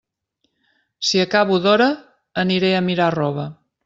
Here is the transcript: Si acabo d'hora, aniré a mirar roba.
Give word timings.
Si 1.09 1.19
acabo 1.25 1.59
d'hora, 1.65 1.87
aniré 2.45 2.73
a 2.79 2.83
mirar 2.87 3.11
roba. 3.21 3.47